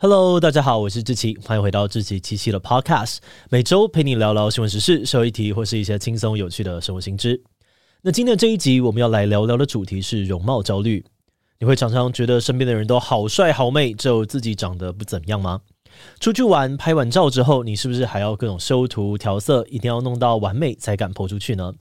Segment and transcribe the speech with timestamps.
[0.00, 3.16] Hello，大家好，我是志奇，欢迎回到志奇七七的 Podcast，
[3.50, 7.42] 每周陪你聊聊新闻时事、社会议题或是一些轻松有趣的生活新知。
[8.02, 11.04] 那今天这一集，我们要来聊聊的主题是容貌焦虑。
[11.58, 15.62] 你会常常觉得身边的人都好帅好美，只有自己长得不怎么样吗？
[16.20, 21.74] 出去玩拍完照之后，你是不是还要各种修图调色，一定要弄到完美才敢 po 出去呢？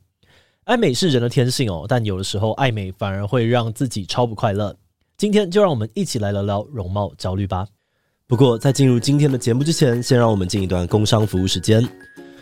[0.63, 4.75] 爱美是人的天性哦，但有的时候爱美反而会让自己超不快乐。
[5.17, 7.67] 今天就让我们一起来聊聊容貌焦虑吧。
[8.29, 11.81] 不过，在进入今天的节目之前，先让我们进一段工商服务时间。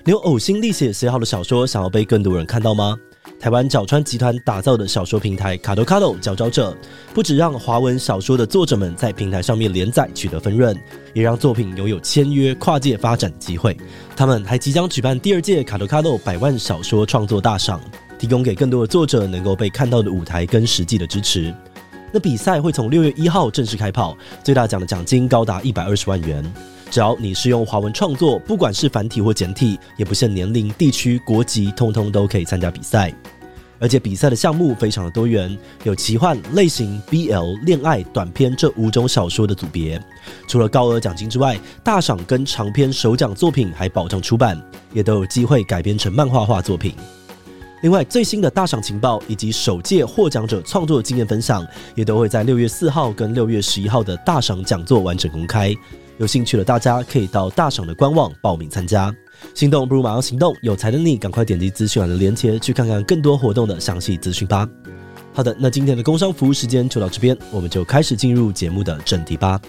[0.04, 2.98] 你有呕心沥血写好的小说，想要被更多人看到吗？
[3.40, 6.76] 台湾角川集团打造的小说平台卡多卡多佼佼者，
[7.14, 10.76] 不只让华文小说的作者们在平台上面连载取得分润，
[11.14, 13.78] 也让作品拥有签约跨界发展机会。
[14.16, 17.80] 他们还即将举办第二届卡多卡多百万小说创作大赏，
[18.17, 21.54] 提供给更多的作者能够被看到的舞台跟实际的支持。
[22.12, 26.44] 那比赛会从六月一号正式开跑，最大奖的奖金高达一百二十万元。
[26.90, 33.14] 只要你是用华文创作，不管是繁体或简体，也不限年龄、地区、国籍，通通都可以参加比赛。
[33.78, 40.02] 而且比赛的项目非常的多元，有奇幻、类型、BL、恋爱、短篇这五种小说的组别。
[40.48, 44.58] 除了高额奖金之外，大赏跟长篇首奖作品还保障出版，
[44.94, 46.95] 也都有机会改编成漫画化作品。
[47.81, 55.73] 另外，最新的大赏情报以及首届获奖者创作经验分享，也都会在六月四号跟六月十一号的大赏讲座完整公开。
[56.17, 59.14] 有兴趣的大家可以到大赏的官网报名参加。
[59.54, 64.67] 心动不如马上行动，有才的你赶快点击资讯栏的链接去看看更多活动的详细资讯吧。
[65.34, 69.60] 好的，那今天的工商服务时间就到这边，我们就开始进入节目的正题吧。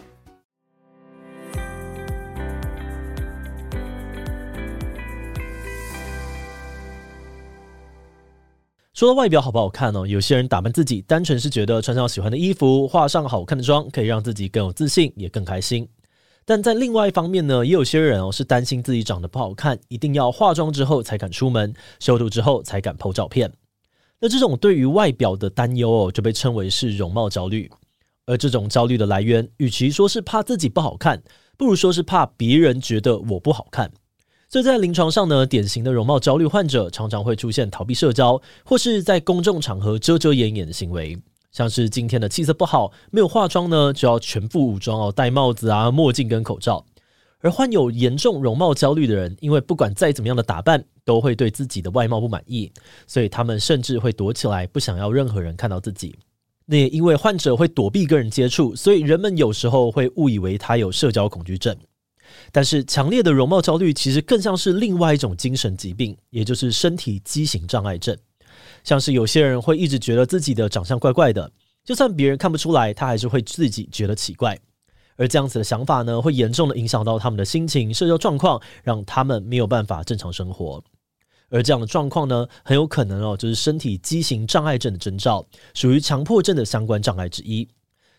[8.96, 10.08] 说到外表好不好看呢？
[10.08, 15.86] 有些人打扮自己，单纯是觉得穿上喜欢的衣服，化上好看的妆，可以让自己更有自信，也更开心。
[16.46, 23.52] 但在另外一方面呢，也有些人哦是担心自己长得不好看，一定要化妆之后才敢出门，修图之后才敢 po 照片。
[24.18, 27.70] 那这种对于外表的担忧哦，就被称为是容貌焦虑。
[28.24, 31.22] 而这种焦虑的来源，与其说是怕自己不好看，
[31.58, 33.92] 不如说是怕别人觉得我不好看。
[34.48, 41.18] 所以在临床上呢，典型的容貌焦虑患者常常会出现逃避社交，或是在公众场合遮遮掩掩的行为，
[41.50, 46.84] 像是今天的气色不好，没有化妆呢，就要全副武装哦，戴帽子啊、墨镜跟口罩。
[47.40, 52.72] 而患有严重容貌焦虑的人，因为不管再怎么样的打扮，都会对自己的外貌不满意，
[53.06, 56.16] 所以他们甚至会躲起来，不想要任何人看到自己。
[56.64, 61.76] 那也因为患者会躲避跟人接触，所以人们有时候会误以为他有社交恐惧症。
[62.52, 68.16] 但是，强烈的容貌焦虑其实更像是另外一种精神疾病，也就是身体畸形障碍症。
[68.84, 71.50] 像是有些人会一直觉得自己的长相怪怪的，
[71.84, 74.58] 就算别人看不出来，他还是会自己觉得奇怪。
[75.16, 80.82] 而这样子的想法呢，会严重的影响到他们的心情、社交状况，让他们没有办法正常生活。
[81.48, 87.66] 而这样的状况呢，很有可能哦，就是身体畸形障碍症的征兆，属于强迫症的相关障碍之一。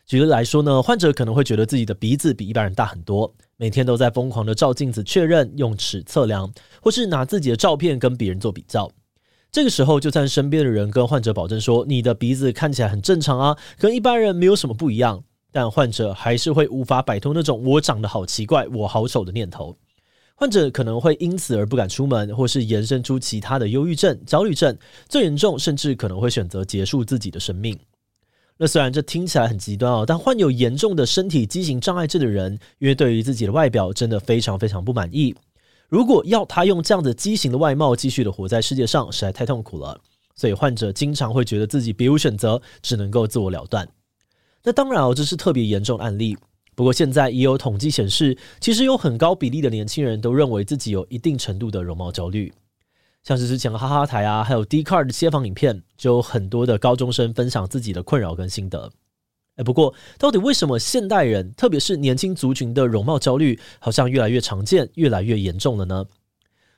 [0.05, 8.91] 举例来说呢，患者可能会觉得自己的鼻子比一般人大很多，每天都在疯狂的照镜子确认，用尺测量，或是拿自己的照片跟别人做比较。
[9.51, 19.75] 这个时候，就算身边的人跟患者保证说，你的鼻子看起来很正常啊，跟一般人没有什么不一样，但患者还是会无法摆脱那种我长得好奇怪、我好丑的念头。
[20.35, 24.77] 患者可能会因此而不敢出门，或是延伸出其他的忧郁症、焦虑症，
[25.09, 27.75] 最严重甚至可能会选择结束自己的生命。
[28.57, 35.35] 那虽然这听起来很极端哦，但患有严重的身体畸形障碍症的人，因为对于自己的外表真的非常非常不满意。
[35.89, 40.01] 如果要他用这样的畸形的外貌继续的活在世界上，实在太痛苦了。
[40.35, 43.87] 所以患者经常会觉得自己别无选择，只能够自我了断。
[44.63, 46.37] 那当然哦，这是特别严重的案例。
[46.75, 52.53] 不过现在也有统计显示，其实有很高比例的年轻人都认为自己有一定程度的容貌焦虑。
[53.27, 58.89] 像是之前的哈哈台啊，还有 Dcard 的街访影片，就有很多的高中生分享自己的困扰跟心得。
[59.57, 66.05] 哎，不过到底为什么现代人，特别是年轻族群的容貌焦虑，好像越来越常见、越来越严重了呢？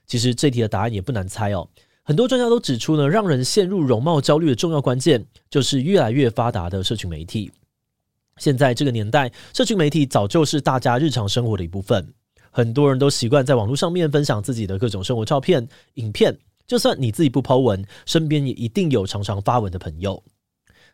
[0.08, 1.70] 其实这题的答案也不难猜哦。
[2.02, 7.52] 很多专家都指出呢，让人陷入容貌焦虑的重要关键，就是越来越发达的社群媒体。
[8.38, 12.12] 现在这个年代，社群媒体早就是大家日常生活的一部分。
[12.52, 16.38] 很多人都习惯在网络上面分享自己的各种生活照片、影片。
[16.68, 20.24] 就算你自己不抛文，身边也一定有常常发文的朋友。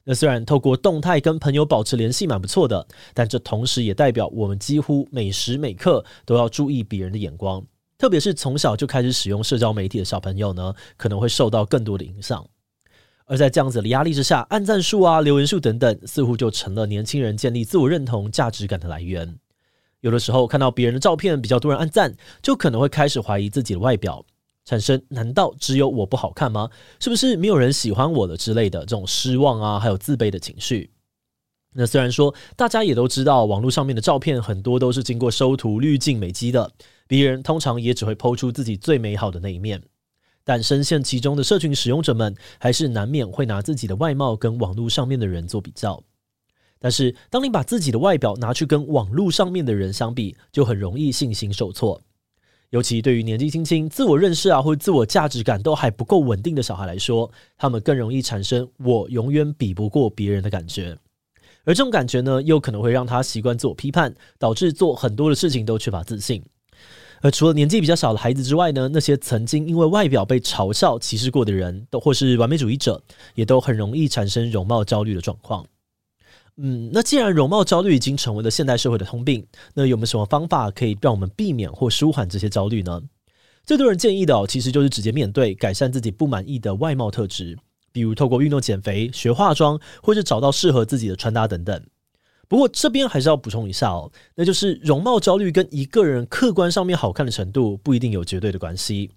[0.06, 7.62] 那虽然透过动态跟朋友保持联系蛮不错的，但这同时也代表我们几乎每时每刻都要注意别人的眼光。
[7.98, 12.46] 特别是从小就开始使用社交媒体的小朋友呢，可能会受到更多的影响。
[13.26, 19.40] 而在这样子的压力之下，按赞数啊、留言数等等，似乎就成了年轻人建立自我认同、价值感的来源。
[20.06, 24.24] 有的时候看到别人的照片比较多人按赞，就可能会开始怀疑自己的外表，
[24.64, 26.70] 产生难道只有我不好看吗？
[27.00, 30.92] 是不是没有人喜欢我的之类的这种失望啊，还有自卑的情绪。
[31.74, 36.72] 那虽然说大家也都知道，网络上面的照片很多都是经过修图、滤镜、美肌的，
[37.08, 39.82] 别人通常也只会抛出自己最美好的那一面。
[40.44, 46.04] 但深陷其中的社群使用者们，还是难免会拿自己的外貌跟网络上面的人做比较。
[46.86, 52.00] 但是，当你把自己的外表拿去跟网络上面的人相比，就很容易信心受挫。
[52.70, 60.96] 尤其对于年纪轻轻、自我认识啊或自我价值感都还不够稳定的小孩来说，他们更容易产生“我永远比不过别人”的感觉。
[61.64, 66.44] 而这种感觉呢，又可能会让他习惯自我批判，导致做很多的事情都缺乏自信。
[67.24, 73.02] 而除了年纪比较小的孩子之外呢，那些曾经因为外表被嘲笑、歧视过的人，都或是完美主义者，
[73.34, 75.66] 也都很容易产生容貌焦虑的状况。
[76.58, 83.02] 嗯，那既然容貌焦虑已经成为了现代社会的通病，那有没有什么方法可以让我们避免或舒缓这些焦虑呢？
[83.66, 87.58] 最多人建议的哦，其实就是直接面对，改善自己不满意的外貌特质。
[87.92, 91.82] 比如透过运动减肥、学化妆，或者找到适合自己的穿搭等等。
[92.48, 99.12] 不过这边还是要补充一下哦，那就是容貌焦虑跟一个人客观上面好看的程度不一定有绝对的关系。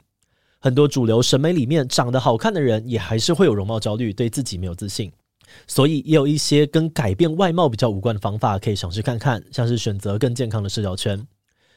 [0.61, 5.12] 很多主流审美里面长得好看的人，也还是会有容貌焦虑，对自己没有自信。
[5.66, 11.18] 所以也有一些跟改变外貌比较无关的方法可以尝试看看，像是选择更健康的社交圈。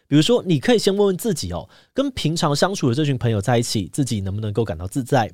[0.08, 5.32] 比如说，你可以先问问自己哦，跟平常相处的这群朋友在一起，自己能不能够感到自在？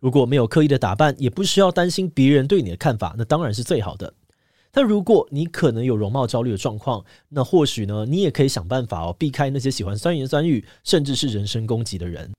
[0.00, 4.12] 如果没有刻意的打扮，也不需要担心别人对你的看法，那当然是最好的。
[4.70, 12.30] 但如果你可能有容貌焦虑的状况，那或许呢，你也可以想办法哦，避开那些喜欢酸言酸语，甚至是人身攻击的人。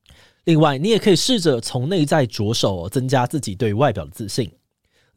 [0.45, 4.49] 另外，你也可以试着从内在着手，增加自己对外表的自信。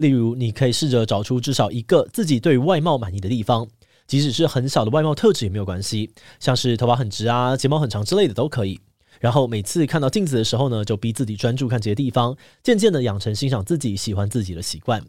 [0.03, 3.67] 例如，你可以试着找出至少一个自己对外貌满意的地方，
[4.07, 6.11] 即使是很小的外貌特质也没有关系，
[6.41, 8.79] 像是头发很直啊、睫毛很长之类的都可以。
[9.21, 15.03] 然后每次看到镜子的时候呢，就逼自己专注看这些地方，渐渐的养成欣赏自己、喜欢自己的习惯。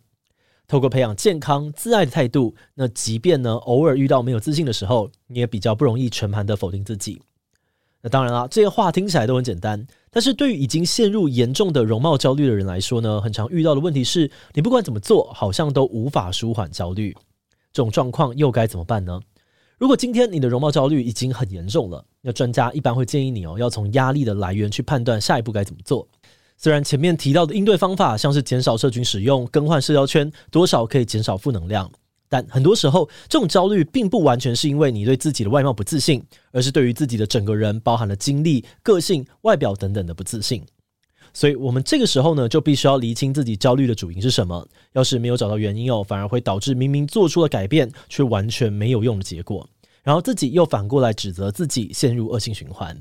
[0.67, 7.21] 透过培养健康自爱的态度，那即便呢偶尔遇到没有自信的时候，你也比较不容易全盘的否定自己。
[8.01, 17.13] 那当然啦，这些话听起来都很简单，但是对于已经陷入严重的容貌焦虑的人来说呢，很常遇到的问题是，你不管怎么做，好像都无法舒缓焦虑。
[17.74, 19.19] 这种状况又该怎么办呢？
[19.80, 26.07] 如果今天你的容貌焦虑已经很严重了，那专家一般会建议你哦，要从压力的来源去判断下一步该怎么做。
[26.56, 31.92] 虽然前面提到的应对方法，像是减少社群使用、更换社交圈，多少可以减少负能量，
[32.33, 36.19] 但很多时候这种焦虑并不完全是因为你对自己的外貌不自信，
[36.51, 40.63] 而是对于自己的整个人，包含了经历、个性、外表等等的不自信。
[41.31, 44.68] 所以，我们这个时候呢，就必须要厘清自己焦虑的主因是什么。
[44.94, 49.69] 要是没有找到原因哦，反而会导致明明做出了改变，却完全没有用的结果。
[50.01, 53.00] 然后自己又反过来指责自己，陷入恶性循环。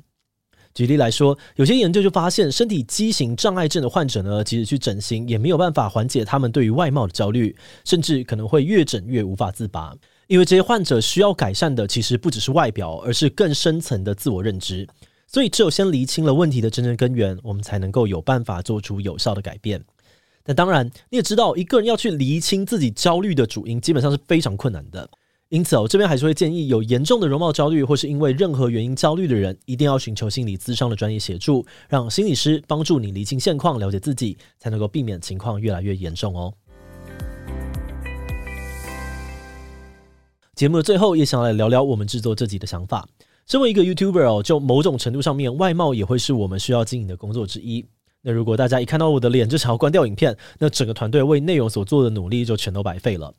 [0.75, 7.55] 举例来说，有些研究就发现，身体畸形障碍症的患者呢，即使去整形，也没有办法缓解他们对于外貌的焦虑，
[7.85, 9.95] 甚至可能会越整越无法自拔。
[10.29, 14.89] 因为这些患者需要改善的，其实不只是外表，而是更深层的自我认知。
[15.27, 19.83] 所以，只有先厘清了问题的真正根源，我们才能够有办法做出有效的改变。
[20.43, 25.09] 但当然，你也知道，一个人要去厘清自己焦虑的主因，基本上是非常困难的。
[25.53, 36.55] 因此，我这边还是会建议，有严重的容貌焦虑，或是因为任何原因焦虑的人，一定要寻求心理咨商的专业协助，让心理师帮助你厘清现况，了解自己，才能够避免情况越来越严重哦。
[40.55, 43.07] 节目的最后，也想来聊聊我们制作这集的想法。
[43.47, 47.85] 身为一个 YouTuber，就某种程度上面，外貌也会是我们需要经营的工作之一。
[48.23, 53.35] 那如果大家一看到我的脸就想要关掉影片，那整个团队为内容所做的努力就全都白费了。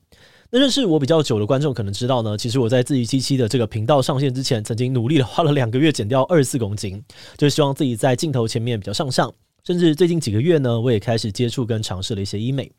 [0.55, 7.03] 那认识我比较久的观众可能知道呢，其实我在自娱七七的这个频道上线之前，曾经努力的花了两个月减掉二十四公斤，
[7.39, 9.33] 就是希望自己在镜头前面比较上相。
[9.63, 12.71] 甚至最近几个月呢，我也开始接触跟尝试了一些医美。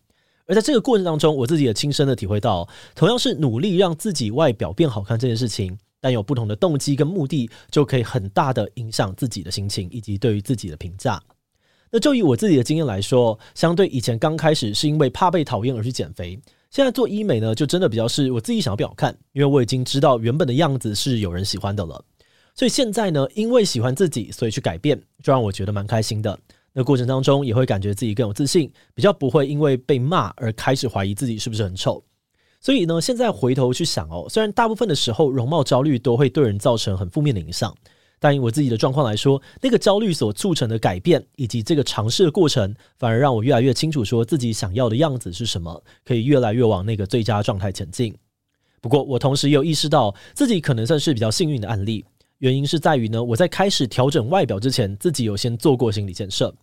[0.47, 5.77] 而在这个过程当中，我自己也亲身的体会到，同样是努力让自己外表变好看这件事情。
[6.01, 11.21] 但有不同的动机跟目的，就可以很大的影响自己的心情以及对于自己的评价。
[11.91, 16.39] 那就以我自己的经验来说，相对以前刚开始是因为怕被讨厌而去减肥，
[16.75, 22.05] 现在做医美呢，就真的比较是我自己想要变好看，因为我已经知道原本的样子是有人喜欢的了。
[22.53, 26.37] 所以现在呢，因为喜欢自己，所以去改变，就让我觉得蛮开心的。
[26.73, 32.03] 那过程当中也会感觉自己更有自信，比较不会因为被骂而开始怀疑自己是不是很丑。
[32.61, 37.73] 所以呢，现在回头去想哦，虽然大部分的时候容貌焦虑都会对人造成很负面的影响，
[38.25, 48.17] 但以我自己的状况来说，那个焦虑所促成的改变以及这个尝试的过程，反而让我越来越清楚说自己想要的样子是什么，可以越来越往那个最佳状态前进。
[48.81, 52.03] 不过我同时也有意识到自己可能算是比较幸运的案例，
[52.39, 56.55] 原因是在于呢，我在开始调整外表之前，自己有先做过心理建设。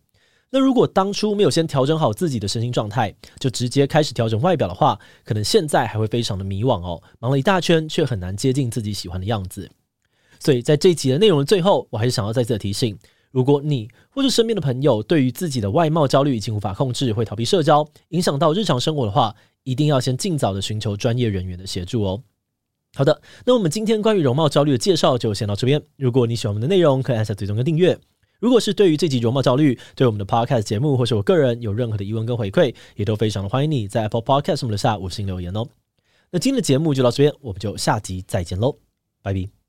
[0.50, 9.70] 那如果当初没有先调整好自己的身心状态，就直接开始调整外表的话，可能现在还会非常的迷惘哦，忙了一大圈，却很难接近自己喜欢的样子。
[10.44, 12.98] 所以在这一集的内容的最后，我还是想要再次的提醒：
[13.30, 22.24] 如果你或是身边的朋友对于自己的外貌焦虑已经无法控制，会逃避社交，影响到日常生活的话，一定要先尽早的寻求专业人员的协助哦。
[22.96, 25.82] 好的，那我们今天关于容貌焦虑的介绍就先到这边。
[25.96, 27.98] 如果你喜欢我们的内容，可以按下追踪跟订阅。
[28.40, 35.68] 如果是对于这集容貌焦虑，对我们的 Podcast 节目或是我个人有任何的疑问跟回馈，也都非常的欢迎你在 Apple Podcast 上留下五星留言哦。
[36.32, 38.76] 那今天的节目就到这边，我们就下集再见喽，
[39.22, 39.61] 拜拜。